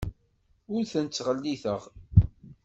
Ur 0.73 0.81
ten-ttɣelliteɣ. 0.91 1.81